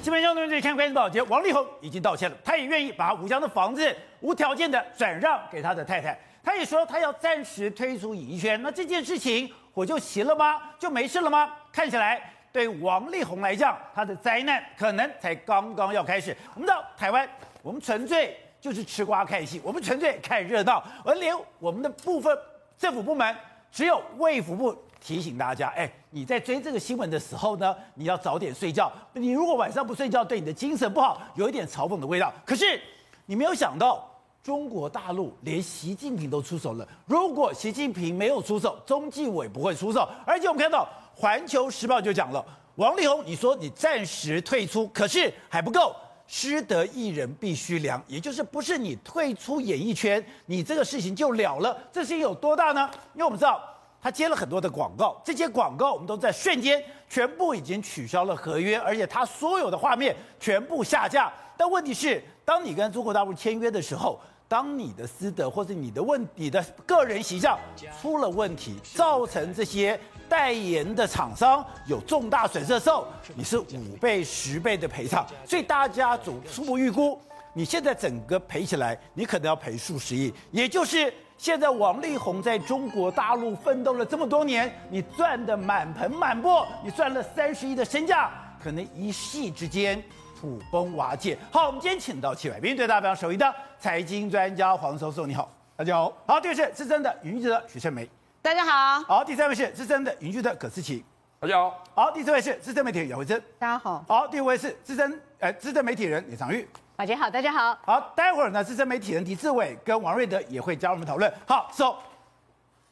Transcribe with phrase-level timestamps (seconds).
[0.00, 6.16] 新闻相对对看关键报节，王力宏已经道歉了，他也愿意把武江的房子无条件的转让给他的太太。
[6.42, 8.60] 他也说他要暂时退出演艺圈。
[8.62, 10.62] 那这件事情我就行了吗？
[10.78, 11.52] 就没事了吗？
[11.72, 16.34] 看起来对王力宏来讲，他的灾难可能才刚刚要开始。
[16.54, 17.28] 我们到台湾，
[17.60, 22.34] 我们纯粹就是吃瓜看戏，我们纯粹看热闹，而连我们的部分
[22.78, 23.36] 政府部门，
[23.72, 24.84] 只有卫福部。
[25.00, 28.92] 提醒大家，哎，你在追这个新闻的时候呢，你要早点睡觉。
[29.12, 32.32] 你如果晚上不睡觉，对你的精神不好，有一点嘲讽的味道。
[32.44, 32.80] 可是
[33.26, 34.04] 你没有想到，
[34.42, 36.86] 中国大陆连习近平都出手了。
[37.06, 40.08] 如果习近平没有出手，中纪委不会出手。
[40.26, 40.88] 而且我们看到
[41.20, 42.44] 《环球时报》就讲了，
[42.76, 45.94] 王力宏，你说你暂时退出，可是还不够，
[46.26, 51.76] 失德一人必须凉，也就是不是你退出演艺圈，你这个事情就了了。
[51.92, 52.90] 这事情有多大呢？
[53.14, 53.62] 因为我们知道。
[54.00, 61.32] 他接了很多的广告，这些广告我们都在瞬间全部已经取消了合约，而且他所有的画面全部下架。
[61.56, 67.58] 但问题是，当你跟中国大陆签约的时候，当你的私德或者你的问你的个人形象
[68.00, 73.04] 出了问题，造成这些代言的厂商有重大损失的时候，
[73.34, 75.26] 你是五倍、十倍的赔偿。
[75.44, 77.20] 所以大家总初步预估，
[77.52, 81.12] 你现在整个赔起来，你可能要赔数十亿，也就是。
[81.38, 88.28] 现在王力宏在中国大陆奋斗了这么多年，你赚的满盆满钵，你赚了三十亿的身价，
[88.60, 90.02] 可能一夕之间
[90.38, 91.38] 土崩瓦解。
[91.52, 96.12] 好，我们今天请到七百名对大家非常熟悉的财经专家黄教授，你好，大家好。
[96.26, 98.10] 好，第二位是资深的影剧记者许胜梅，
[98.42, 99.00] 大家好。
[99.04, 101.04] 好，第三位是资深的影剧的葛思琪，
[101.38, 101.84] 大家好。
[101.94, 104.04] 好，第四位是资深媒体人姚慧珍，大家好。
[104.08, 106.68] 好，第五位是资深呃资深媒体人李长玉。
[107.00, 107.78] 马杰好，大家好。
[107.86, 111.32] 好，待会儿呢，资深媒体人狄志伟跟王瑞德也会加入我们讨论。
[111.46, 111.94] 好，so，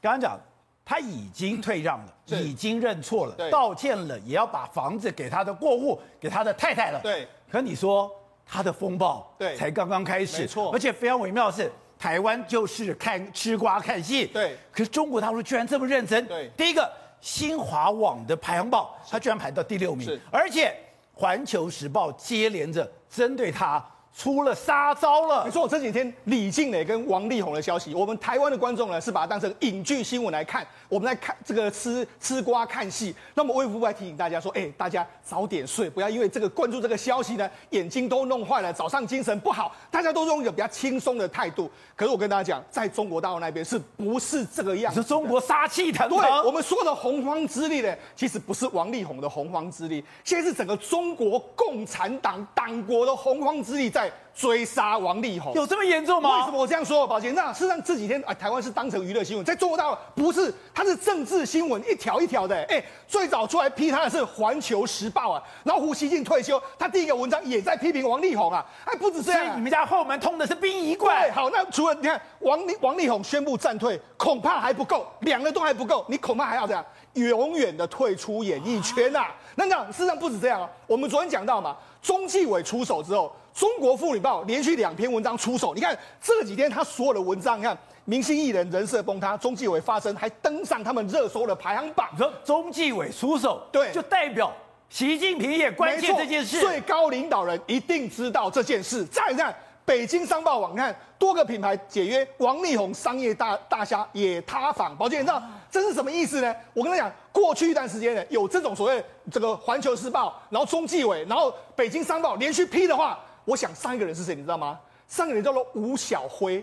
[0.01, 0.39] 刚刚讲
[0.85, 7.01] 他已经退让了，已经认错了，道歉了，也要把房子给他的过户，给他的太太了。
[7.01, 7.27] 对。
[7.51, 8.09] 可你说
[8.47, 10.43] 他的风暴，对，才刚刚开始。
[10.43, 10.71] 没错。
[10.73, 14.27] 而且非常微妙的是，台湾就是看吃瓜看戏。
[14.27, 14.57] 对。
[14.71, 16.25] 可是中国大陆居然这么认真。
[16.27, 16.49] 对。
[16.57, 16.89] 第一个，
[17.21, 20.07] 新华网的排行榜，他居然排到第六名。
[20.07, 20.21] 是。
[20.31, 20.73] 而且，
[21.13, 23.85] 环球时报接连着针对他。
[24.17, 25.43] 出了杀招了！
[25.45, 33.15] 你说我这几天李静蕾跟王力宏的消息，我们台湾的观众呢是把它当成影剧新闻来看，我们在看这个吃吃瓜看戏。
[33.35, 39.77] 那么卫福部还提醒大家说，哎，大家早点睡，不要因为这个关注这个消息呢，眼睛都弄坏了，早上精神不好。
[39.91, 41.71] 大家都用一个比较轻松的态度。
[41.95, 45.03] 可是我跟大家讲，在中国大陆那边是不是这个样子？
[45.03, 46.19] 是中国杀气腾腾。
[46.19, 54.06] 对，我们说的洪荒之力呢，其实不是王力宏的洪荒之力，现在是整个中国共产党党国的洪荒之力在。
[54.35, 56.41] 追杀王力宏有这么严重吗？
[56.41, 57.07] 为什么我这样说？
[57.07, 62.55] 宝杰，那事实上这几天啊，台湾是当成娱乐新闻，在中国大陆不是，它是政治新闻，一条一条的。
[62.65, 71.33] 哎，最早出来批他的是《环球时报》啊，然后胡锡进退休，他第一个文章也在批评王力宏啊，哎不止这样，啊，你们家后门通的是殡仪馆。
[71.33, 76.85] 好，那除了你看王力王力宏宣布暂退，恐怕还不够，两个都还不够，你恐怕还要这样，
[77.15, 79.35] 永远的退出演艺圈呐，啊。
[79.55, 83.35] 那那事实上不止这样啊，我们昨天讲到嘛，中纪委出手之后。
[83.57, 92.07] 中国妇女报连续两篇文章出手，你看这几天他所有的文章，你看明星艺人人设崩塌，中纪委发声，还登上他们热搜的排行榜。
[92.19, 94.53] 说中纪委出手，对，就代表
[94.91, 96.61] 习近平也关切这件事。
[96.61, 99.07] 最高领导人一定知道这件事。
[99.07, 99.57] 再看
[99.87, 104.95] 北京商报网，看多个品牌解约，王力宏商业大大虾也塌房。
[104.95, 106.55] 宝杰，你知道这是什么意思呢？
[106.75, 109.03] 我跟他讲，过去一段时间呢，有这种所谓
[109.33, 113.19] 这个环球时报，然后中纪委，然后北京商报连续批的话。
[113.47, 114.79] 我想上一个人是谁，你知道吗？
[115.09, 116.63] 上一个人叫做吴小辉。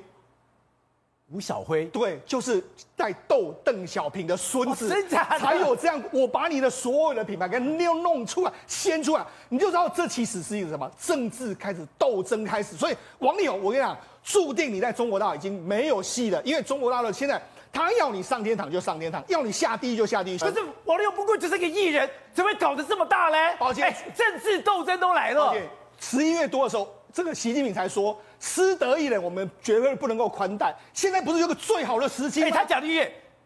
[1.31, 2.63] 吴小辉，对，就是
[2.95, 5.39] 在逗邓小平的孙子，真假的？
[5.39, 5.99] 才有这样。
[6.11, 12.75] 我把你的所有的品牌给弄弄出来，掀出来，你就知道这其实是一个什么政治开始斗争开始。
[12.75, 17.41] 所以王力宏，我跟你讲，注定你在中国大陆已经没有戏了，因为中国大陆现在
[17.71, 20.37] 他要你上天堂就上天堂，要你下地狱就下地狱。
[20.37, 23.55] 可是王力宏不过就是个艺人，怎么会搞得这么大嘞？
[23.57, 25.55] 抱歉，政治斗争都来了。
[26.03, 30.75] 十一月多的时候，这个习近平才说，失德艺人我们绝对不能够宽待。
[30.93, 32.49] 现在不是有个最好的时机吗？
[32.51, 33.01] 他讲的艺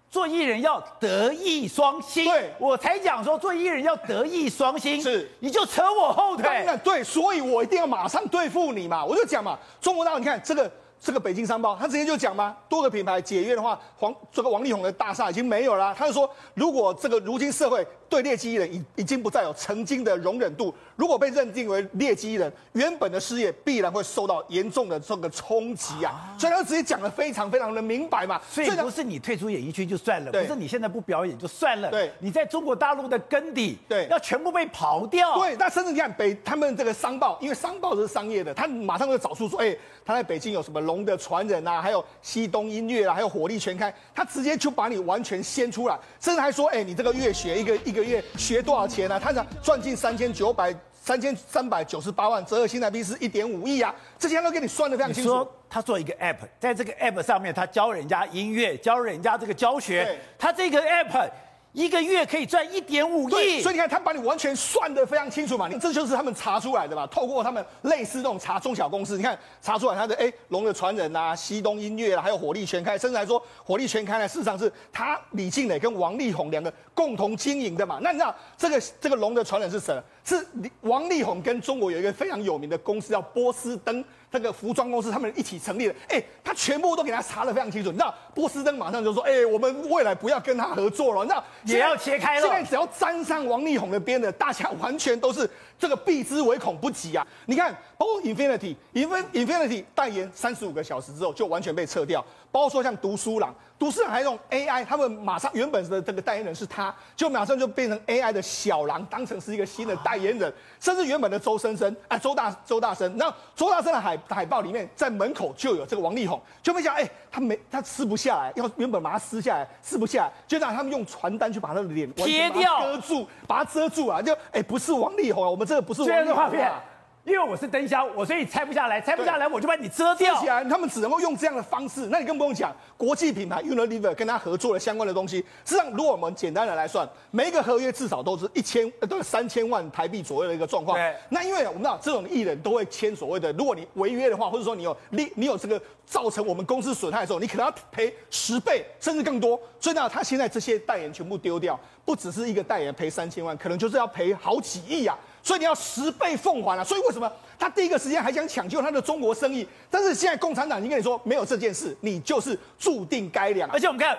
[0.10, 2.26] 做艺人要德艺双馨。
[2.26, 5.00] 对，我才讲说做艺人要德艺双馨。
[5.00, 6.66] 是，你就扯我后腿。
[6.84, 9.06] 对，所以我一定要马上对付你嘛。
[9.06, 10.70] 我就讲嘛，中国大陆，你看这个。
[11.00, 15.94] 这个北京商报，他直接就讲嘛，多个品牌解约的话，黄这个王力宏的大厦已经没有了。
[15.96, 20.74] 他就说，如果这个如今社会对劣迹艺人已已经不再有曾经的容忍度。
[20.96, 26.36] 如果被认定为劣迹艺人，原本的事业必然会受到严重的这个冲击啊。
[26.40, 28.42] 所以他直接讲的非常非常的明白嘛。
[28.50, 35.38] 所以不是你退出演艺圈就算了，不是你现在不表演就算了，对，你在中国大陆的根底，对，要全部被刨掉。
[35.38, 39.76] 对，那甚至你看北他们这个商报，因为商报是商业的，他马上就找出说，哎，
[40.06, 49.20] 他在北京有什么龙的传人啊，还有西东音乐啊，还有火力全开，他直接就把你完全掀出来，甚至还说，哎，你这个月学一个一个月学多少钱啊？
[49.20, 50.74] 他想赚进三千九百。
[51.00, 53.96] 三千三百九十八万，折合新台币是一点五亿啊！
[54.20, 55.30] 这些都给你算的非常清楚。
[55.30, 61.30] 说他做一个 app，在这个 app 上面，他教人家音乐，教人家这个教学，他这个 app。
[61.74, 67.06] 一个月可以赚一点五亿，所以你看，他把你完全算得非常清楚嘛，你这就是他们查出来的嘛。
[67.08, 78.00] 透过他们类似这种查中小公司，你看查出来他的哎，龙的传人啊，西东音乐啊，还有火力全开，甚至还说火力全开呢，事实上是他李靓蕾跟王力宏两个共同经营的嘛。
[78.02, 80.02] 那你知道这个这个龙的传人是谁？
[80.24, 80.46] 是
[80.82, 84.04] 王力宏跟中国有一个非常有名的公司叫波司登。
[84.30, 87.90] 这个服装公司他们一起成立的，哎，他全部都给他查的非常清楚。
[87.90, 91.24] 你知道波司登马上就说，哎，我们未来不要跟他合作了。
[91.24, 92.42] 你知道也要切开了。
[92.42, 97.26] 现在只要沾上王力宏的边的，大家完全都是这个避之唯恐不及啊！
[97.46, 102.24] 你看，包括 Infinity，Infinity 代言三十五个小时之后就完全被撤掉。
[102.58, 126.82] 包括说像读书郎，读书郎还用 AI，他们马上原本的这个代言人是他，就马上就变成 AI 的小狼，当成是一个新的代言人，甚至原本的周生生啊，周大周大生，然后周大生的海海报里面在门口就有这个王力宏，就没想哎，他没他撕不下来，要原本把它撕下来，撕不下来，就让他们用传单去把他的脸贴掉，遮住，把它遮住啊，就哎不是王力宏啊，我们这个不是王力宏啊。
[127.28, 130.34] 因为我是灯箱，我所以拆不下来，拆不下来我就把你遮掉。
[130.34, 132.06] 遮起来，他们只能够用这样的方式。
[132.06, 135.40] 那你更不用讲，国际品牌 Unilever 跟他合作的相关的东西。
[135.66, 140.98] 实际上，如果我们简单的来算，每一个合约至少都是一千，都是三千万台币左右的一个状况。
[140.98, 141.14] 对。
[141.28, 149.60] 那因为我们知道，这种艺人都会签所谓的，如果你违约的话，或者说你有你你有这个造成我们公司损害的时候，你可能要赔十倍甚至更多。
[149.82, 155.18] 所以呢，他现在这些代言全部丢掉，不只是一个代言赔三千万，可能就是要赔好几亿啊。
[155.48, 156.84] 所以你要十倍奉还啊！
[156.84, 159.66] 所以为什么他第一个时间还想抢救他的中国生意？
[159.90, 163.70] 但是现在共产党已经跟你说没有这件事，你就是注定该凉。
[163.72, 164.18] 而且我们看，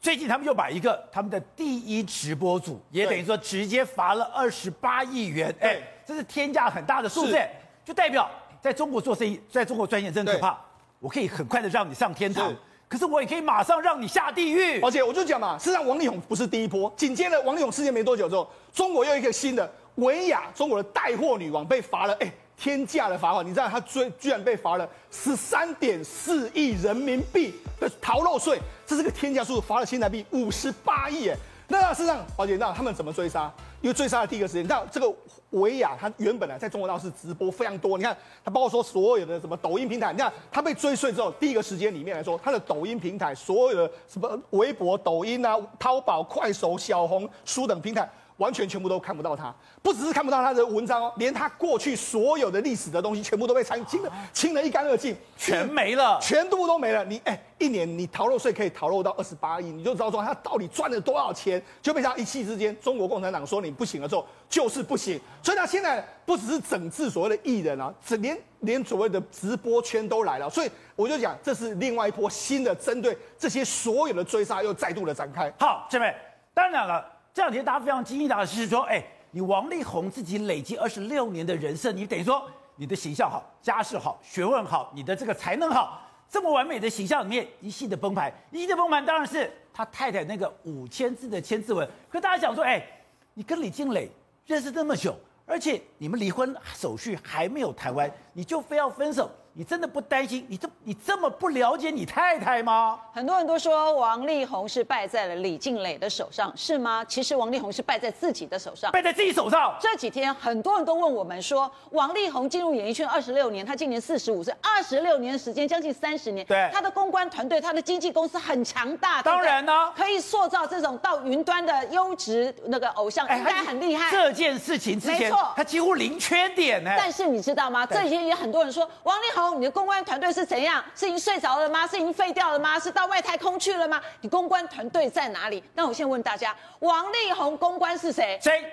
[0.00, 5.54] 最近他们又把一个他们的第一直播组，也等于说直接罚了二十八亿元。
[5.60, 5.76] 哎，
[6.06, 7.38] 这是天价很大的数字，
[7.84, 8.30] 就代表
[8.62, 10.58] 在中国做生意，在中国赚钱真可怕。
[11.00, 12.50] 我可以很快的让你上天堂，
[12.88, 14.80] 可是我也可以马上让你下地狱。
[14.80, 19.70] 而且我就讲嘛，事实际上王力宏不是第一波，紧接着王力宏事件没多久之后，中国又一个新的。
[19.96, 31.36] 薇娅，中国的带货女王被罚了，哎，天价的罚款，你知道她追居然被罚了十三点四亿人民币的逃漏税，这是个天价数，罚了新台币五十八亿，哎，
[31.68, 33.52] 那事实上，宝姐，那他们怎么追杀？
[33.82, 35.12] 因为追杀的第一个时间，你知道这个
[35.50, 48.08] 薇娅，她原本呢在中国大陆是直播非常多，你看她包括说所有的什么抖音平台，你看她被追税之后，第一个时间里面来说，她的抖音平台所有的什么微博、抖音啊、淘宝、快手、小红书等平台。
[48.36, 57.04] 完全全部都看不到他，不只是看不到他的文章哦，连他过去所有的历史的东西全部都被清清的，清了一干二净，全没了，全部都没了。
[57.04, 61.62] 你哎，一年你逃漏税可以逃漏到二十八亿，你就知道说他到底赚了多少钱。
[61.80, 65.20] 就被他一气之间，中国共产党说你不行了之后，就是不行。
[65.42, 70.48] 所以他现在不只是整治所谓的艺人啊，整连连所谓的直播圈都来了。
[70.48, 75.52] 所以我就讲，这是另外一波新的针对这些所有的追杀又再度的展开。
[75.58, 76.14] 好，姐妹
[76.54, 77.04] 当然了。
[77.34, 82.46] 这两天大家非常惊讶的是说，哎，你王力宏自己累积二十六年的人设，你等于说
[82.76, 91.88] 你的形象好、家世好、学问好、你的这个才能好，这么完美的形象里面一系的崩盘，一系的崩盘当然是他太太那个五千字的千字文。
[92.10, 92.86] 可大家想说，哎，
[93.32, 94.10] 你跟李静蕾
[94.44, 99.30] 认识这么久，而且你们离婚手续还没有谈完，你就非要分手？
[99.54, 100.46] 你真的不担心？
[100.48, 102.98] 你这你这么不了解你太太吗？
[103.12, 107.04] 很多人都说王力宏是败在了李静蕾的手上，是吗？
[107.04, 109.76] 其实王力宏是败在自己的手上，败在自己手上。
[109.78, 124.10] 这几天很多人都问我们说，王力宏进入演艺圈二十六年，他今年四十五岁，二十六年的时间将近三十年，对，他的公关团队、他的经纪公司很强大，当然呢，可以塑造这种到云端的优质那个偶像，应该很厉害。
[124.10, 126.90] 这件事情之前，没错，他几乎零缺点呢。
[126.96, 127.84] 但是你知道吗？
[127.84, 129.41] 这几天也很多人说王力宏。
[129.50, 130.82] 你的公关团队是怎样？
[130.94, 131.86] 是已经睡着了吗？
[131.86, 132.78] 是已经废掉了吗？
[132.78, 134.00] 是到外太空去了吗？
[134.20, 135.62] 你公关团队在哪里？
[135.74, 138.38] 那我先问大家，王力宏公关是谁？
[138.42, 138.64] 谁？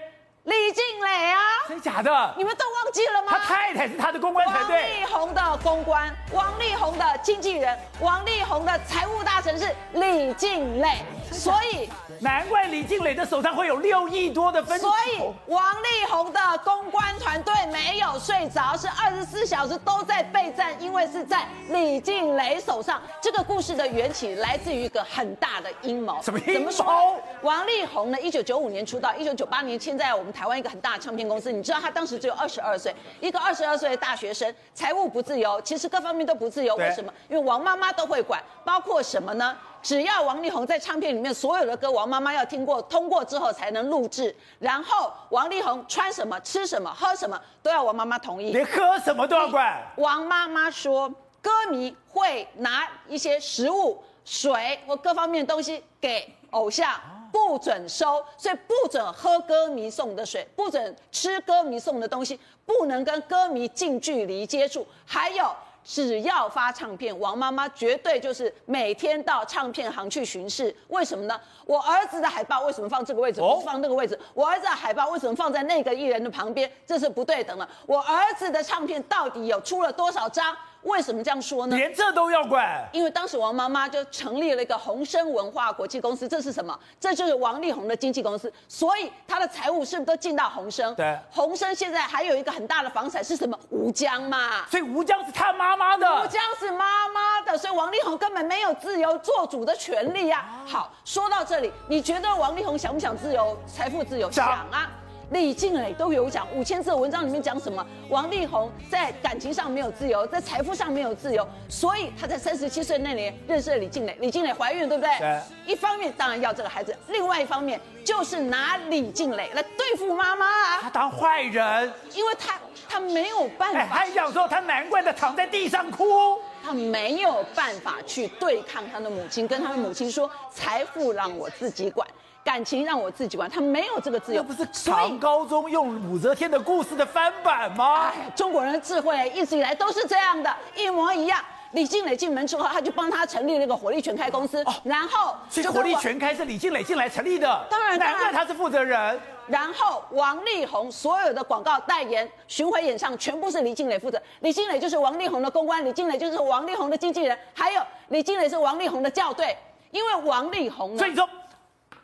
[0.44, 1.42] 李静蕾啊？
[1.68, 2.34] 真假的？
[2.38, 3.34] 你们都忘记了吗？
[3.34, 4.76] 他太太是他的公关团队。
[4.76, 11.04] 王力宏的公关，王力宏的经纪人，王力宏的财务大臣是李静蕾。
[11.32, 14.78] 所以难怪李静蕾的手上会有六亿多的分。
[14.80, 23.02] 所以王力宏的公关团队没有睡着，是二十四小时都在备战，因为是在李静蕾手上。
[23.22, 26.22] 这个故事的缘起来自于一个很大的阴谋。
[26.22, 27.18] 什么阴谋？
[27.42, 28.20] 王力宏呢？
[28.20, 31.52] 一九九五年出道，一九九八年签在我们台湾一个很大的唱片公司。
[31.52, 36.76] 你知道他当时只有二十二岁，一个二十二岁的大学生，财务不自由，其实各方面都不自由。
[36.76, 37.14] 为什么？
[37.30, 39.56] 因为王妈妈都会管，包括什么呢？
[39.82, 44.36] 只要王力宏在唱片里面所有的歌，王妈妈要听过、通过之后才能录制。
[44.60, 48.52] 然后王力宏穿什么、吃什么、喝什么，都要王妈妈同意。
[48.52, 49.82] 连喝什么都要管。
[49.98, 51.10] 王妈妈说，
[51.42, 57.00] 歌迷会拿一些食物、水或各方面的东西给偶像。
[57.32, 64.84] 不准收，所以不准喝歌迷送的水，不准吃歌迷送的东西，不能跟歌迷近距离接触。
[65.06, 65.56] 还有，
[65.92, 70.74] 只要发唱片，王妈妈绝对就是每天到唱片行去巡视。
[70.90, 71.42] 为什么呢？
[71.66, 74.18] 我儿子的海报为什么放这个位置，不放那个位置？
[74.36, 76.72] 我儿子的海报为什么放在那个艺人的旁边？
[76.86, 77.68] 这是不对等的。
[77.88, 80.56] 我儿子的唱片到底有出了多少张？
[80.84, 81.76] 为什么这样说呢？
[81.76, 82.88] 连这都要管？
[82.94, 86.78] 因为当时王妈妈就成立了一个鸿生文化国际公司，这是什么？
[87.00, 90.96] 这就是王力宏的经纪公司，所以他的财务是不是都进到鸿生？
[90.96, 91.18] 对。
[91.30, 93.58] 鸿生现在还有一个很大的房产是什么？
[93.70, 94.66] 吴江嘛。
[94.68, 96.08] 所以吴江是他妈妈的。
[96.24, 100.66] 吴江是妈妈的，所以王力宏根本没有自由做主的权利呀、啊。
[100.66, 103.58] 好，说到这里，你觉得王力宏想不想自由？
[103.68, 104.32] 财富自由？
[104.32, 104.90] 想啊。
[105.32, 107.86] 李静蕾都有讲五千字的文章里面讲什么？
[108.10, 114.18] 王力宏在感情上没有自由，在财富上没有自由，所以他在三十七岁那年认识了李静蕾。
[114.20, 115.12] 李静蕾怀孕，对不对？
[115.20, 115.40] 对。
[115.68, 120.80] 一方面当然要这个孩子，另外一方面就是拿李静蕾来对付妈妈啊。
[120.82, 122.60] 他当坏人，因为他
[122.90, 123.86] 他没有办法。
[123.86, 132.08] 还讲说他难怪的躺在地上哭，他没有办法去对抗他的母亲，跟他的母亲说财富让我自己管。
[132.50, 134.42] 感情让我自己管，他没有这个自由。
[134.42, 138.08] 不是唐高宗用武则天的故事的翻版吗？
[138.08, 141.40] 哎，中国人的智慧一直以来都是这样的，一模一样。
[141.74, 149.20] 李静蕾进门之后，他就帮他成立了一个火力全开公司，哦、然后所以火力全开是李静蕾进来成立的，当然，难怪他是负责人。
[149.46, 159.56] 然后王力宏所有的广告代言、巡回演唱全部是李静蕾负责，李静蕾就是王力宏的公关，李静蕾就是王力宏的经纪人，还有李静蕾是王力宏的校对，
[159.92, 160.98] 因为王力宏。
[160.98, 161.30] 所以说。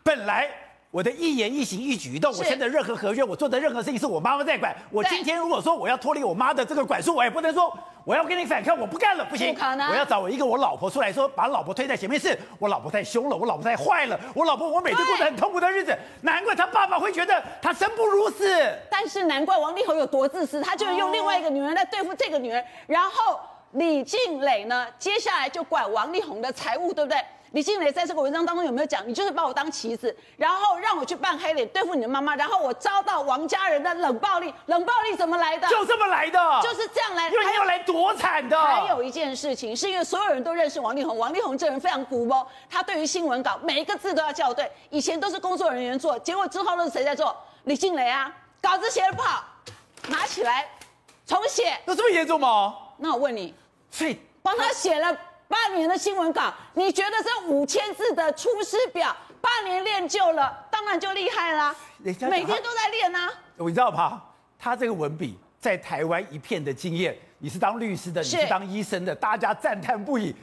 [0.05, 0.47] 本来
[0.91, 4.73] 我的一言一行一举一动，我签的任何合约，我做的任何事情是我妈妈在管。
[4.91, 9.51] 我今天如果说我要脱离我妈的这个管束，我也不能说我要跟你反抗，我不干了，不行。
[9.51, 9.89] 不可能。
[9.89, 18.47] 我要找我一个我老婆出来说，把老婆推在前面，是我老婆太凶了，我老婆太坏了，我老婆我每天过得很痛苦的日子，难怪他爸爸会觉得他生不如死。
[18.91, 22.63] 但是难怪王力宏有多自私，他就是用另外一个女人来对付这个女人。
[22.85, 23.39] 然后
[23.71, 27.19] 李静蕾呢，接下来就管王力宏的财务，对不对？
[27.51, 29.07] 李静蕾在这个文章当中有没有讲？
[29.07, 34.53] 你就是把我当棋子，然后让我去扮黑脸对付你的妈妈，然后我遭到王家人的冷暴力。
[34.65, 35.67] 冷暴力怎么来的？
[35.69, 37.35] 就这么来的，就是这样来的。
[37.35, 38.59] 因为你要来躲惨的。
[38.59, 44.69] 还有一件事情，是因为所有人都认识王力宏，王力宏这人非常古摸，他对于新闻稿每一个字都要校对。
[44.89, 47.35] 以前都是工作人员做，结果之后都是谁在做？
[47.63, 48.29] 李静蕾啊，
[48.61, 49.43] 稿子写的不好，
[50.09, 50.67] 拿起来
[51.25, 51.77] 重写。
[51.85, 52.75] 有这么严重吗？
[52.97, 53.55] 那我问你，
[53.89, 55.17] 所以帮他写了。
[55.47, 61.75] 八年的新闻稿，你觉得这五千字的出师表，半年练就了，当然就厉害啦。
[61.99, 63.31] 每天都在练啊。
[63.57, 64.21] 你知道吧？
[64.57, 67.15] 他这个文笔在台湾一片的经验。
[67.39, 70.33] 你是当律师的，你是当医生的，大家赞叹不已。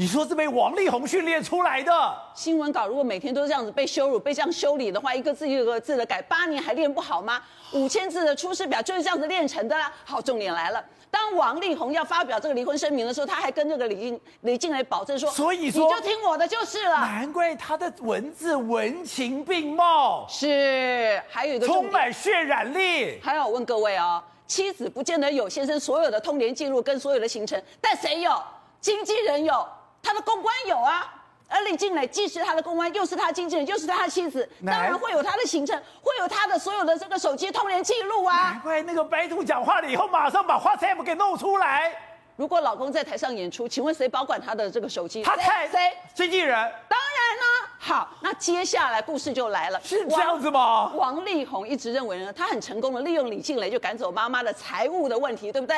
[0.00, 1.92] 你说是被王力宏训练出来的
[2.32, 7.42] 新闻稿，如果每天都这样子被羞辱、被这样修理的话，一个字一个字的改，八年还练不好吗？
[7.72, 9.92] 五千字的出师表就是这样子练成的啦。
[10.04, 10.84] 好，重点来了。
[11.10, 23.18] 当王力宏要发表这个离婚声明的时候，他还跟这个李静李静蕾保证说：“所以说你就听我的就是了。”难怪他的文字文情并茂，是还有一个充满渲染力。
[23.20, 28.40] 还有我问各位哦，妻子不见得有先生所有的通联记录跟所有的行程，但谁有？
[28.80, 29.66] 经纪人有，
[30.08, 31.14] 他的公关有啊。
[31.50, 38.50] 而李静蕾既是他的公关，又是他的经纪人，又是他的妻子，当然会有他的行程，会有他的所有的这个手机通联记录啊。
[38.52, 41.92] 难怪那个白兔讲话了以后，马上把 WhatsApp 给弄出来。
[42.36, 45.22] 如果老公在台上演出，请问谁保管他的这个手机？
[45.22, 45.92] 他太谁？
[46.14, 46.54] 经纪人。
[46.88, 47.68] 当然呢。
[47.78, 49.80] 好，那接下来故事就来了。
[49.82, 50.92] 是这样子吗？
[50.94, 55.76] 王，王力宏一直认为呢，他很成功的利用李静蕾就赶走妈妈的财务的问题，对不对？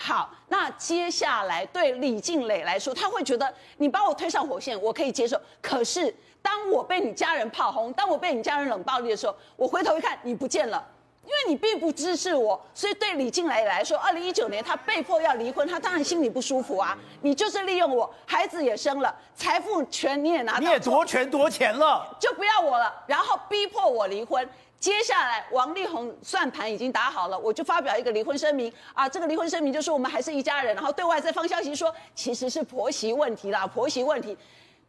[0.00, 5.38] 好，那接下来对李静蕾来说，他会觉得你把我推上火线，我可以接受。
[5.60, 10.86] 可是当我被你家人炮轰，当我被你家人冷暴力的时候，我回头一看，你不见了，
[11.24, 16.96] 因为你并不支持我，所以对李静蕾来说，二零一九年她被迫要离婚，她当然心里不舒服啊。
[17.22, 24.48] 你就是利用我，孩子也生了，财富权你也拿到，你也夺权夺钱了，就不要我了，然后逼迫我离婚。
[24.80, 34.36] 接下来王力宏算盘已经打好了，我就发表一个离婚声明啊，这个离婚声明就是我们还是一家人，然后对外再放消息说其实是婆媳问题啦，婆媳问题，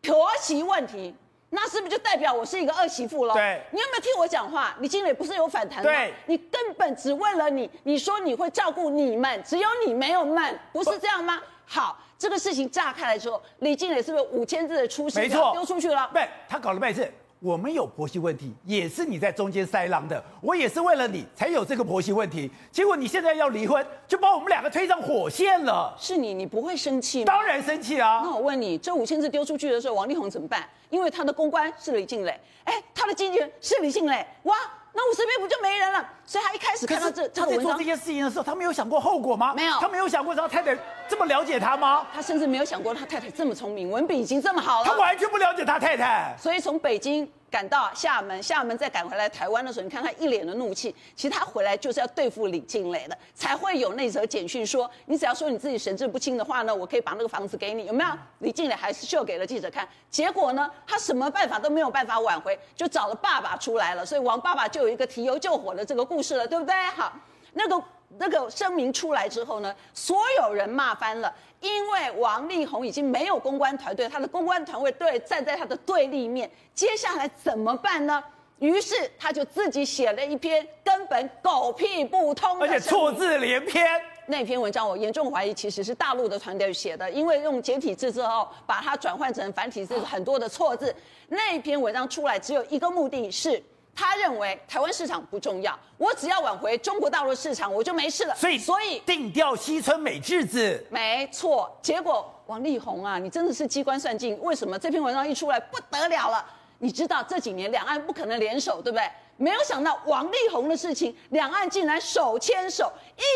[0.01, 1.13] 婆媳问题。
[1.51, 3.33] 那是不是就代表我是一个二媳妇了？
[3.33, 4.75] 对，你有没有听我讲话？
[4.81, 5.83] 李金磊不是有反弹吗？
[5.83, 11.41] 对，你根本只为了你，你说你会照顾你们，只有你没有们，不是这样吗？
[11.65, 15.17] 好，这个事情炸开来之后，李静蕾是不是五千字的出事？
[15.17, 16.07] 没错，丢出去了。
[16.13, 17.11] 对，他搞了半天。
[17.41, 20.21] 我们有婆媳问题，也是你在中间塞狼的。
[20.41, 25.95] 我也是为了你才有这个婆媳问题，结果你现在要离婚，就把我们两个推上火线了。
[25.97, 27.25] 是你，你不会生气吗？
[27.25, 28.19] 当然生气啊！
[28.21, 30.67] 那我问你，这五千字丢出去的时候，王力宏怎么办？
[30.89, 34.57] 因为他的公关是李静蕾，哎，他的经纪人是李静蕾，哇，
[34.93, 36.05] 那我身边不就没人了？
[36.25, 39.53] 所以他一开始看到这，他在做这件事情的时候，他没有想过后果吗？
[39.55, 40.77] 没有，他没有想过他太太
[41.07, 42.05] 这么了解他吗？
[42.13, 44.85] 他甚至没有想过他太太这么聪明，文笔已经这么好了。
[44.85, 46.35] 他完全不了解他太太。
[46.39, 47.29] 所以从北京。
[47.49, 50.95] 赶到厦门，厦门再赶回来台湾的时候，你看他一脸的怒气。
[51.15, 58.09] 其实他回来就是要对付李静蕾的，才会有那则简讯说：“你只要说你自己神志不清的话呢，我可以把那个房子给你。”有没有？
[58.39, 59.87] 李静蕾还是秀给了记者看。
[60.09, 64.05] 结果呢，他什么办法都没有办法挽回，就找了爸爸出来了。
[64.05, 66.73] 所以王爸爸就有一个提油救火的这个故事了，对不对？
[66.95, 67.11] 好，
[67.53, 67.83] 那个。
[68.17, 78.23] 那个声明出来之后呢，所有人骂翻了，因为王力宏已经没有公关团队，他的公关团队对站在他的对立面，接下来怎么办呢？
[78.57, 83.87] 于是他就自己写了一篇根本狗屁不通，而且错字连篇。
[84.25, 90.93] 那篇文章我严重怀疑其实是大陆的团队写的，因为用简体字之后把它转换成繁体字，很多的错字。
[91.27, 93.63] 那篇文章出来只有一个目的是。
[93.99, 98.33] 他认为台湾市场不重要，我只要挽回中国大陆市场，我就没事了。
[98.33, 101.69] 所以，所以定调西村美智子，没错。
[101.81, 104.39] 结果王力宏啊，你真的是机关算尽。
[104.39, 106.45] 为什么这篇文章一出来不得了了？
[106.77, 109.05] 你知道这几年两岸不可能联手，对不对？
[109.35, 112.89] 没有想到王力宏的事情，两岸竟然手牵手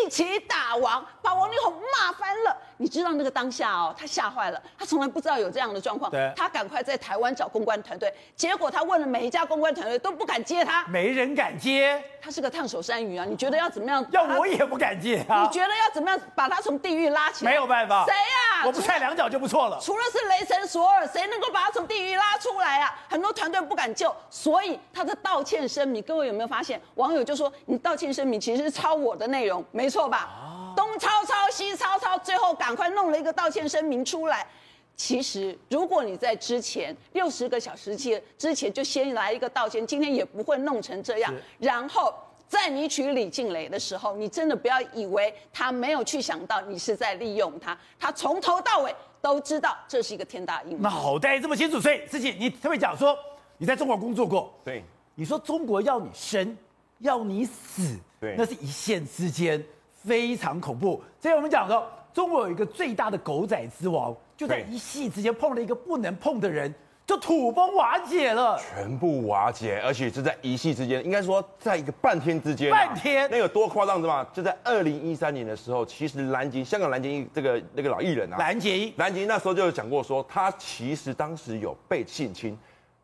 [0.05, 2.57] 一起打王，把王力宏骂翻了。
[2.77, 6.09] 你知道那个当下哦，他吓坏了，他从来不知道有这样的状况。
[6.11, 12.03] 对，他赶快在台湾找公关团队，结果他问了每一家公关团队都不敢接他，没人敢接。
[12.21, 13.25] 他是个烫手山芋啊！
[13.27, 14.05] 你觉得要怎么样？
[14.11, 15.43] 要我也不敢接啊！
[15.43, 17.51] 你觉得要怎么样把他从地狱拉起来？
[17.51, 18.05] 没有办法。
[18.05, 18.65] 谁呀？
[18.65, 19.77] 我不踹两脚就不错了。
[19.81, 22.98] 除了是雷神索尔，谁能够把他从地狱拉出来啊？
[23.09, 26.81] 很多团队不敢救，所以他的道歉声明，各位有没有发现？
[26.96, 30.74] 网友就说：“你道歉声明其实是抄我的内容，没错吧？
[30.77, 34.48] 东抄抄西抄抄，最后赶快弄了一个道歉声明出来。”
[34.96, 41.33] 其实，如果你在之前六十个小时前之前就先来一个道歉，今天也不会弄成这样。
[41.57, 42.14] 然后
[42.48, 50.83] 在你娶李静蕾的时候，你真的不要以为他没有去想到你是在利用他，他从头到尾都知道这是一个天大阴谋。
[50.83, 53.18] 脑袋这么清楚，所以自己，你特别讲说
[53.57, 54.83] 你在中国工作过，对，
[55.16, 56.55] 你说中国要你生，
[57.03, 59.63] 要你死，对，那是一线之间，
[59.94, 61.01] 非常恐怖。
[61.22, 64.13] 所以我们讲说，中国有一个最大的狗仔之王。
[64.35, 66.74] 就在一夕之间碰了一个不能碰的人，
[67.05, 74.27] 就土崩瓦解了，全部瓦解，而且是在一夕之间，应该说在一个半天之间，半天，那有多夸张，知道吗？
[74.33, 82.57] 就在二零一三年的时候，其实蓝洁香港蓝洁这个那个老艺人啊，蓝洁蓝洁那时候就有讲过说，他其实当时有被性侵，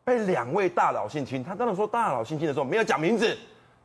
[0.04, 3.38] 被两位大佬性侵，他当时说大佬性侵的时候没有讲名字，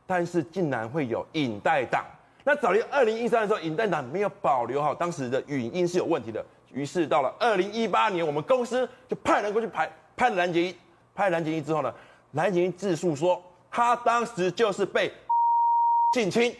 [0.06, 2.04] 但是竟然会有影带党，
[2.44, 6.44] 那早于二零一三的时候，影带党没有保留好，当时的语音是有问题的。
[6.72, 10.76] 于是到了二零一八年，我们公司就派人过去拍拍了蓝洁瑛，
[11.14, 11.92] 拍了蓝洁瑛之后呢，
[12.32, 15.12] 蓝洁瑛自述说，他当时就是被
[16.14, 16.54] 性侵，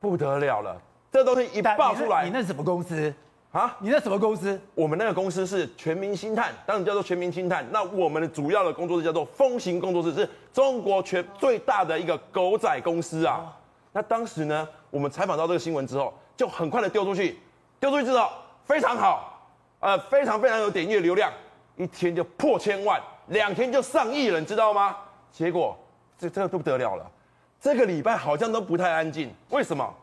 [0.00, 3.14] 不得了了，这东西一爆出来，你那是什么公司？
[3.52, 3.76] 啊？
[3.80, 4.60] 你那什么公司？
[4.74, 7.66] 我们那个公司是全民星探，当时叫做全民星探。
[7.70, 13.56] 那我们的主要的工作室叫做风行工作室，是中国全最大的一个狗仔公司啊。
[13.92, 17.38] 那当时呢，我们采访到这个新闻之后，就很快的丢出去，
[17.80, 18.28] 丢出去之后。
[18.66, 19.48] 非常好，
[19.80, 21.32] 呃，非常非常有点阅流量，
[21.76, 24.94] 一天就破千万，两天就上亿了，你知道吗？
[25.32, 25.74] 结果
[26.18, 27.10] 这这个都不得了了，
[27.58, 29.94] 这个礼拜好像都不太安静，为什么？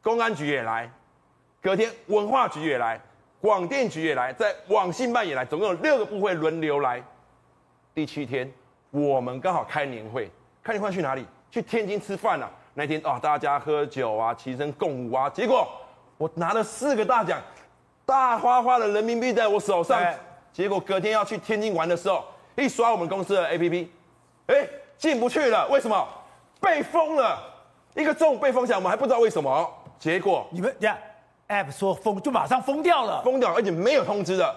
[0.00, 0.88] 公安局也来，
[1.60, 3.00] 隔天文化局也来，
[3.40, 7.02] 广电局也来，在网信办也来，总共有六个部会轮流来。
[7.94, 8.50] 第七天，
[8.90, 10.30] 我们刚好开年会，
[10.62, 11.26] 开年会去哪里？
[11.50, 12.50] 去天津吃饭啊。
[12.74, 15.68] 那天啊，大家喝酒啊，齐声共舞啊，结果
[16.16, 17.42] 我拿了四个大奖。
[18.06, 20.00] 大花花的人民币在我手上，
[20.52, 23.86] 结果隔天要去天津玩的时候，一刷我们公司的 APP，
[24.46, 24.66] 哎，
[24.96, 26.08] 进不去了，为什么？
[26.60, 27.38] 被封了，
[27.94, 29.68] 一个中午被封起来，我们还不知道为什么。
[29.98, 30.96] 结果你们呀
[31.48, 34.54] ，App 说封就马上封掉了，封掉，而且没有通知的。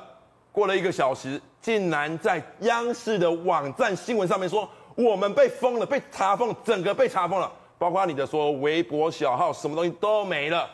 [0.52, 10.70] 过了一个小时，竟然在央视的网站新闻上面说我们被封了，被查封，整个被查封了，包括你的说微博小号，什么东西都没了。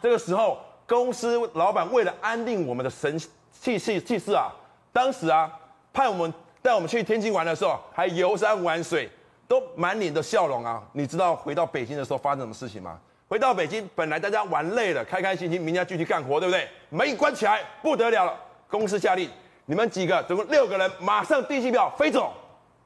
[0.00, 3.18] 这个时候，公司老板为了安定我们的神
[3.52, 4.50] 气气气势啊，
[4.92, 5.52] 当时啊，
[5.92, 9.10] 派我们带我们去天津玩的时候，还游山玩水，
[9.46, 10.82] 都满脸的笑容啊。
[10.92, 12.98] 你知道回到北京的时候发生什么事情吗？
[13.28, 16.66] 回到北京，本来大家玩累了，开开心心，明天继续干活，对不对？
[16.88, 18.34] 门一关起来，不得了了。
[18.70, 19.28] 公司下令，
[19.66, 22.32] 你们几个总共六个人，马上订机票飞走，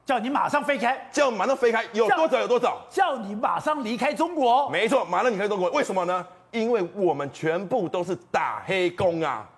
[0.05, 4.69] 叫你马上飞开，叫马上飞开，有多少有多少，叫你马上离开中国。
[4.69, 5.69] 没错，马上离开中国。
[5.71, 6.27] 为什么呢？
[6.51, 9.49] 因为我们全部都是打黑工啊！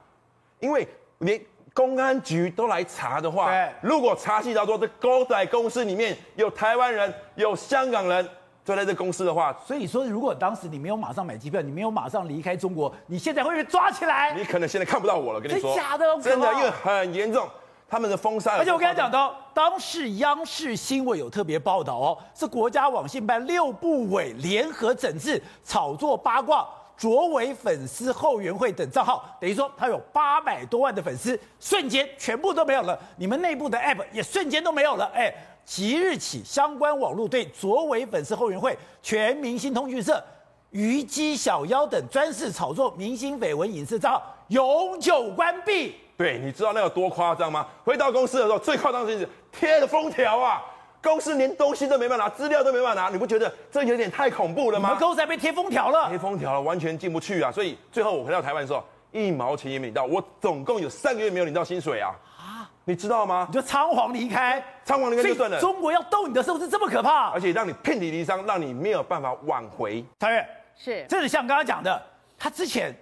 [0.59, 1.41] 因为连
[1.73, 8.29] 公安局都来查的话，如果查细到说这狗仔公司里面有台湾人，有香港人。
[8.65, 14.33] 就在这公司的话，所以说，如果当时你没有马上买机票，你没有马上离开中国，你现在会被抓起来。
[14.35, 15.75] 你可能现在看不到我了，跟你说。
[15.75, 16.05] 真假的？
[16.19, 17.47] 真的，因为很严重，
[17.87, 18.57] 他们的封杀。
[18.57, 32.99] 而且我跟他讲到，当时央视新闻有特别报道哦，是国家网信办六部委联合整治炒作八卦、卓伟粉丝后援会等账号，等于说他有八百多万的粉丝，瞬间全部都没有了。
[33.15, 35.31] 你们内部的 app 也瞬间都没有了，哎。
[35.65, 40.23] 即日起，相关网络对卓伟粉丝后援会、全明星通讯社、
[40.69, 45.95] 虞姬小妖等专事炒作明星绯闻影视账号永久关闭。
[46.15, 47.67] 对，你知道那有多夸张吗？
[47.83, 50.61] 回到公司的时候，最夸张的是贴了封条啊，
[51.01, 54.89] 公司连东西都没办法拿，资料都没办法拿，你不觉得这有点太恐怖了吗？
[54.89, 57.51] 我们公司还被贴封条了，贴封条了，完全进不去啊！
[57.51, 62.13] 所以最后我回到台湾的时候，一毛钱也没领到，我总共有三个月没有领到薪水啊。
[62.85, 63.45] 你知道吗？
[63.49, 65.59] 你就仓皇离开，仓皇离开就算了。
[65.59, 70.05] 中国要逗你的时候是这么可怕，而且让你遍体鳞伤，让你没有办法挽回。
[70.19, 72.01] 超越是，这是像刚刚讲的，
[72.37, 72.95] 他之前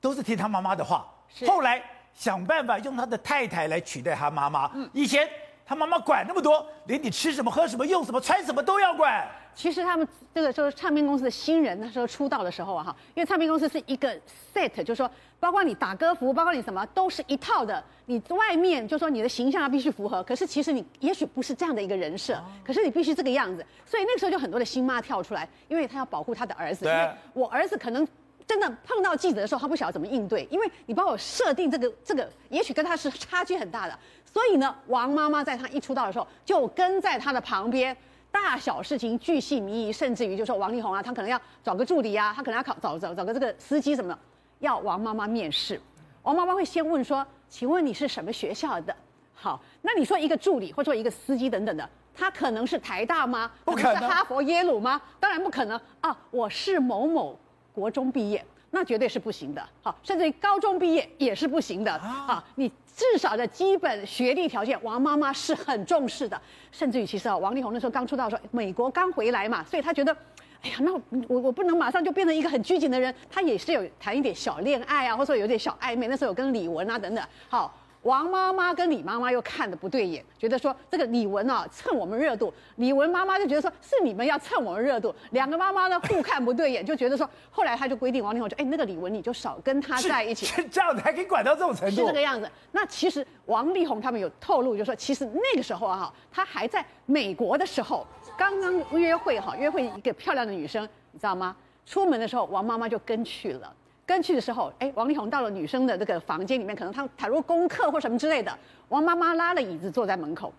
[0.00, 1.06] 都是听他妈妈的话，
[1.46, 4.70] 后来想办法用他的太太来取代他妈妈。
[4.74, 5.28] 嗯，以前
[5.70, 9.24] 他妈妈管那么多，连你吃什么、喝什么、用什么、穿什么都要管。
[9.54, 14.12] 其实他们这个时候唱片公司的新人那时候出道的时候啊哈，因为唱片公司是一个
[14.52, 17.80] set，就是说包括你打歌服，包括你什么都是一套的。
[18.06, 23.64] 你外面就说你的形象要必须符合，可是其实你也许不是这样的一个人设，可是你必须这个样子。
[23.86, 26.84] 所以那个时候就很多的新妈跳出来，因为她要保护她的儿子。
[26.84, 28.04] 因为我儿子可能
[28.44, 33.96] 真的碰到记者的时候，他不晓得怎么应对，因为你帮我设定这个这个，也许跟他是差距很大的。
[34.32, 37.96] 所以呢，王妈妈在他一出道的时候就跟在他的旁边。
[38.32, 44.18] 大小事情巨细靡遗，甚至于就说王力宏啊，他可能要找个助理啊，他可能要考找找找个这个司机什么的，
[44.60, 45.80] 要王妈妈面试。
[46.22, 48.94] 王妈妈会先问说：“请问你是什么学校的？”
[49.34, 53.50] 好，那你说一个助理或者说一个司机等等的，他可能是台大吗？
[53.64, 53.96] 不可能。
[53.96, 55.02] 是哈佛耶鲁吗？
[55.18, 56.16] 当然不可能啊！
[56.30, 57.36] 我是某某
[57.72, 59.62] 国中毕业，那绝对是不行的。
[59.82, 62.44] 好，甚至于高中毕业也是不行的啊！
[62.54, 62.70] 你。
[62.92, 66.38] 至少的基本学历条件，王妈妈是很重视的。
[66.70, 70.14] 甚至于，其实啊，王力宏那时候刚出道的时候，美国刚回来嘛，所以他觉得，
[70.60, 70.92] 哎呀，那
[71.28, 73.14] 我我不能马上就变成一个很拘谨的人。
[73.30, 76.08] 他也是有谈一点小恋爱啊，或者说有点小暧昧。
[76.08, 77.74] 那时候有跟李玟啊等等，好。
[78.02, 92.50] 王妈妈跟李妈妈又看的不对眼，觉得说这个李玟啊蹭我们热度，李玟妈妈就觉得说是你们要蹭我们热度，两个妈妈呢互看不对眼，就觉得说，后来他就规定王力宏就哎那个李玟你就少跟他在一起，是这样子还可以管到这种程度，是这个样子。
[92.72, 98.06] 那其实王力宏他们有透露，就说其实那个时候啊他还在美国的时候，
[98.38, 100.82] 刚刚约会哈，约会一个漂亮的女生，
[101.12, 101.54] 你知道吗？
[101.84, 103.74] 出门的时候王妈妈就跟去了。
[104.10, 108.52] 跟去的时候，哎，王力宏到了女生的那个房间里面，可能他倘若功课或什么之类的，
[108.88, 110.52] 王妈妈拉了椅子坐在门口，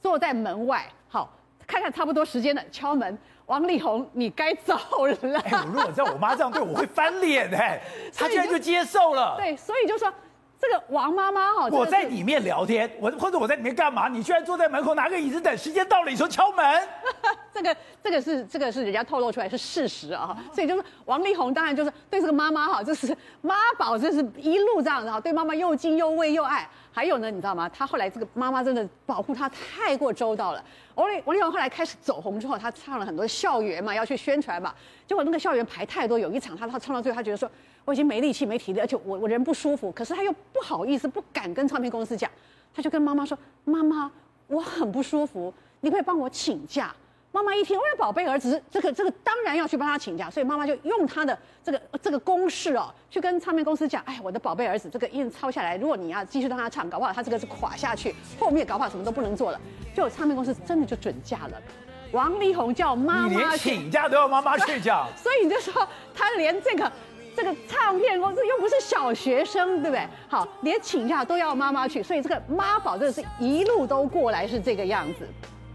[0.00, 1.30] 坐在门外，好，
[1.66, 5.14] 看看差不多时间了，敲门，王力宏，你该走了。
[5.44, 7.78] 哎，如果在我妈这样对我，会翻脸哎，
[8.16, 9.36] 他居然就接受了。
[9.36, 10.10] 对，所以就说。
[10.64, 14.08] 这个王妈妈哈，我在里面聊天，我或者我在里面干嘛？
[14.08, 16.64] 你居然坐在门口拿个椅子等时间到了，你说敲门？
[17.52, 26.68] 这个这个是这个是人家透露出来是事实啊，所以就是王力宏当然就是对这个妈妈哈，就是妈宝，就是一路这样子哈，对妈妈又敬又畏又爱。
[26.94, 27.68] 还有呢，你知道吗？
[27.68, 30.64] 他后来这个妈妈真的保护他太过周到了。
[30.94, 34.72] 王力王力宏后来开始走红之后，他唱了很多校园嘛，要去宣传嘛，
[35.06, 37.50] 结果那个校园排太多，有一场他他唱到最后，他觉得说。
[37.86, 42.30] 我已经没力气、没体力，而且我我人不舒服，可是他又不好意思、不敢跟唱片公司讲，
[42.74, 44.10] 他就跟妈妈说：“妈妈，
[44.46, 45.52] 我很不舒服，
[45.82, 46.94] 你可以帮我请假。”
[47.34, 59.60] 妈妈一听，我的宝贝儿子，这个这个当然要去帮他请假，所以妈妈就用他的这个这个公式哦，去跟唱片公司讲：“哎，我的宝贝儿子，这个印抄下来，如果你要继续让他唱，搞不好他这个是垮下去，后面搞不好什么都不能做了。”
[59.92, 61.60] 就唱片公司真的就准假了。
[62.12, 65.08] 王力宏叫妈妈连，请假都要妈妈去讲。
[65.16, 66.92] 所以你就说他连这个
[67.34, 70.06] 这个唱片公司又不是小学生，对不对？
[70.28, 75.28] 好，连请假都要妈妈去，所以这个妈宝真的是一路都过来是这个样子。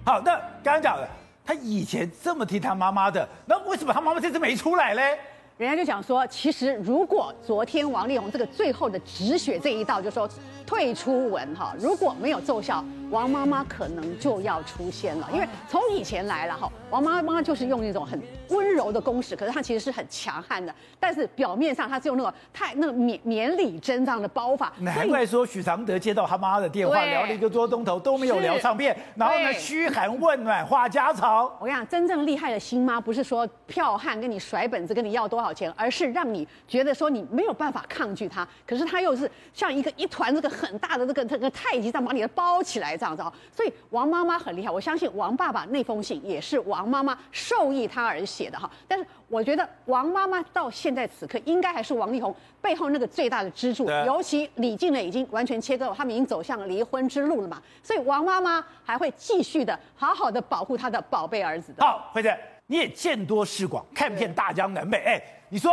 [0.06, 1.08] 好，那刚刚讲的，
[1.50, 5.18] 他以前这么听他妈妈的，那为什么他妈妈这次没出来嘞？
[5.58, 10.30] 人家就讲说，其实如果昨天王力宏这个最后的止血这一道，就说
[10.70, 15.28] 退出文哈，如果没有奏效，王妈妈可能就要出现了。
[15.34, 24.72] 因为从以前来了哈，王妈妈就是用那种很温柔的攻势，可是她其实是很强悍的，但是表面上她是用那种太那个绵绵里针这样的包法。
[24.82, 31.46] 难怪说许常德接到他妈的电话，聊了一个多钟头都没有聊唱片，然后呢嘘寒问暖话家常。
[31.60, 43.32] 我跟你讲，真正厉害的新妈不是说票悍跟你甩本子跟你要多少钱，而是让你觉得说你没有办法抗拒她，可是她又是像一个一团这个很大的这个这个太极这样把你的包起来这样子哦。
[43.56, 48.70] 所以王妈妈很厉害，我相信王爸爸那封信也是王妈妈授意他而写的哈。
[48.88, 61.86] 但是我觉得王妈妈到现在此刻应该还是王力宏背后那个最大的支柱，尤其李静呢已经完全切割了，他们已经走向离婚之路了嘛，所以王妈妈还会继续的好好的保护她的宝贝儿子的。
[61.86, 62.36] 好，辉子，
[62.68, 64.98] 你也见多识广，看遍大江南北。
[65.04, 65.72] 哎，你说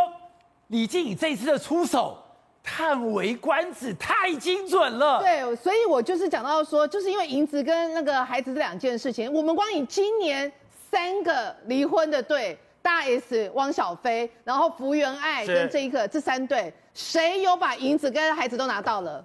[0.69, 2.17] 李静仪这一次的出手，
[2.69, 5.21] 叹为观止，太精准了。
[5.21, 10.51] 对，所以我就是讲到说，就是因为银子跟那个孩子这两件事情，我们光以今年
[10.91, 19.25] 三个离婚的对，大 S、汪小菲，然后福原爱跟这一个这三对，谁有把银子跟孩子都拿到了？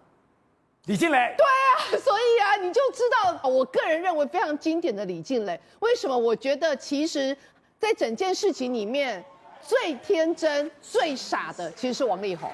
[0.86, 6.16] 李静蕾，对啊，所以啊，你就知道，我个人认为非常经典的李静蕾，为什么？
[6.16, 7.36] 我觉得其实，
[7.80, 9.24] 在整件事情里面，
[9.62, 12.50] 最天真、最傻的其实是王力宏。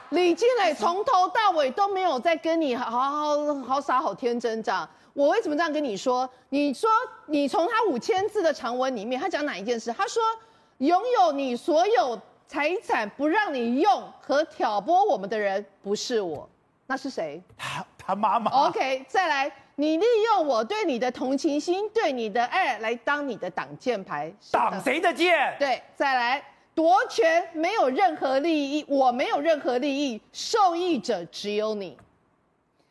[0.10, 4.88] 李静蕾从头到尾都没有在跟你好好好傻好天真这样。
[5.14, 6.28] 我为什么这样跟你说？
[6.48, 6.88] 你说
[7.26, 9.92] 你从他五千字的长文里面，他讲哪一件事？
[9.92, 10.22] 他说
[10.78, 16.48] 拥有你所有财产不让你用和挑拨我们的人不是我，
[16.86, 17.42] 那是谁？
[17.58, 18.50] 他他妈妈。
[18.68, 25.54] OK，再来，你利用我对你的同情心、对你的爱来当你的挡箭牌，挡谁的箭？
[25.58, 26.42] 对，再来。
[26.74, 31.96] 夺权没有任何利益，我没有任何利益，受益者只有你。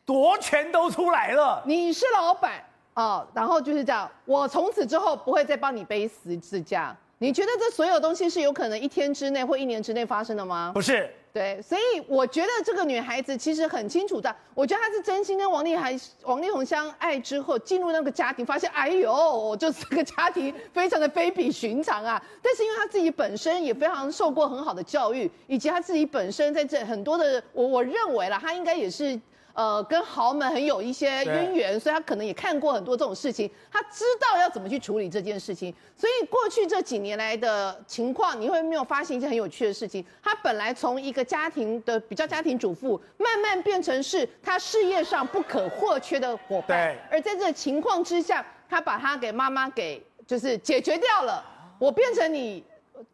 [0.04, 2.64] 夺权都出来了，你是老板
[2.94, 6.96] 啊、哦，然后就是这样，我从此之后不会再帮你背十字架。
[7.18, 10.72] 你觉得这所有东西是有可能一天之内或一年之内发生的吗？
[10.74, 11.12] 不是。
[11.32, 22.22] 对，所以我觉得这个女孩子其实很清楚的，我觉得她是真心跟王力宏、王力宏相爱之后，进入那个家庭，发现哎呦，就是这个家庭非常的非比寻常啊。
[22.42, 29.18] 但是因为她自己本身也非常受过很好的教育，以及她自己本身在这很多的，我我认为啦，她应该也是。
[29.54, 35.74] 呃，跟豪门很有一些渊源，所以他可能也看过很多这种事情，他知道要怎么去处理这件事情。
[35.96, 40.04] 所以过去这几年来的情况，你会没有发现一件很有趣的事情？
[40.22, 46.96] 他本来从一个家庭的比较家庭主妇，慢慢变成是他事业上不可或缺的伙伴。
[47.10, 51.44] 而在这个情况之下，他把他给妈妈给就是解决掉了，
[51.78, 52.64] 我变成你。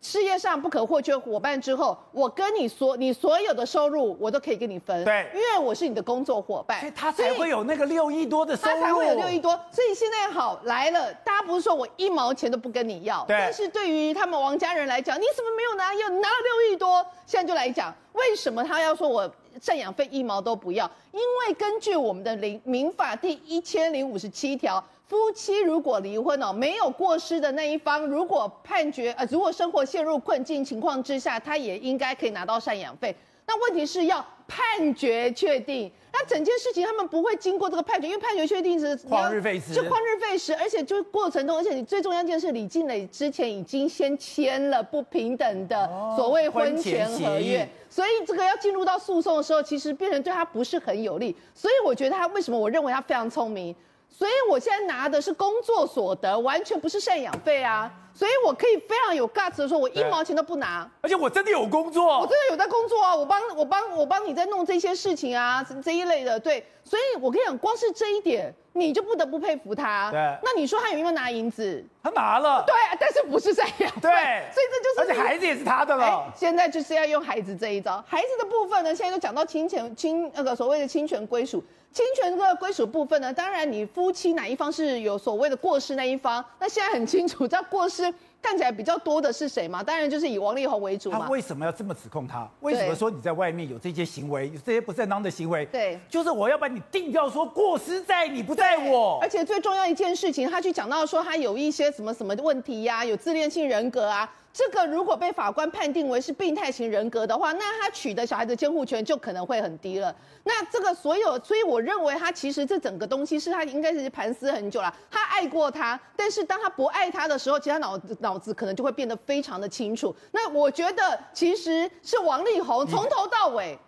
[0.01, 9.53] 事业上不可或缺伙伴之后，我跟你说，你所有的收入我都可以跟你分，对，因为我是你的工作伙伴，所以他才会有那个六亿多的收入，他才会有六亿多。
[9.71, 15.95] 所以现在好来了，大家不是说我一毛钱都不跟你要，但是对于他们王家人来讲，你怎么没有拿？
[15.95, 20.89] 要拿了六亿多，现在就来讲，为什么他要说我赡养费一毛都不要？
[21.13, 24.83] 因为根据我们的民民法第一千零五十七条。
[25.09, 33.17] 夫妻如果离婚哦，没有过失的那一方，如果判决呃，如果生活陷入困境情况之下，他也应该可以拿到赡养费。
[33.47, 51.35] 那问题是要判决确定，那整件事情他们不会经过这个判决，因为判决确定是旷日费时，就旷日费时，而且就过程中，而且你最重要一件事，李静蕾之前已经先签了不平等的所谓婚前合约，哦、所以这个要进入到诉讼的时候，其实变成对他不是很有利。
[51.55, 53.75] 所以我觉得他为什么我认为他非常聪明。
[54.11, 70.11] 所以我现在拿的是工作所得，完全不是赡养费啊，所以我可以非常有 guts 的说，我一毛钱都不拿，而且我真的有工作，我真的有在工作啊，我帮我帮我帮你在弄这些事情啊，这一类的，对，所以我跟你讲，光是这一点，你就不得不佩服他。
[70.11, 71.85] 对，那你说他有没有拿银子？
[72.03, 74.01] 他拿了，对，但是不是赡养费？
[74.01, 74.11] 对，
[74.53, 76.05] 所以这就是，而且孩子也是他的了。
[76.05, 81.63] 欸，现在就是要用孩子这一招，孩子的部分呢，现在都讲到侵权侵那个所谓的侵权归属。
[81.99, 88.03] 侵权这个归属部分呢，当然你夫妻哪一方是有所谓的过失那一方，那现在很清楚，这过失
[88.41, 89.83] 看起来比较多的是谁嘛？
[89.83, 91.23] 当然就是以王力宏为主嘛。
[91.25, 92.49] 他为什么要这么指控他？
[92.61, 95.67] 为什么说你在外面有这些行为，有这些不正当的行为？
[95.67, 99.19] 对，就是我要把你定掉说过失在你不在我。
[99.21, 104.33] 而且最重要一件事情，他去讲到说他有一些什么什么问题呀、啊，有自恋性人格啊。
[104.53, 110.15] 这个如果被法官判定为是病态型人格的话，那他取得小孩的监护权就可能会很低了。
[110.43, 114.93] 那这个所有，所以我认为他其实这整个东西是他应该是盘丝很久了。
[115.11, 120.15] 他爱过他，但是当他不爱他的时候，其实他脑脑子可能就会变得非常的清楚。
[120.33, 123.79] 那我觉得其实是王力宏从头到尾，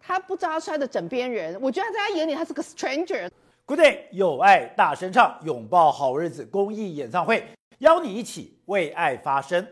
[0.00, 1.56] 他不知道他是他的枕边人。
[1.60, 3.30] 我觉得他在他眼里他是个 stranger。
[3.66, 7.46] Good day，有爱大声唱，拥抱好日子公益演唱会，
[7.78, 9.64] 邀你一起为爱发声。